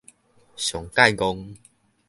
[0.55, 1.55] 上蓋戇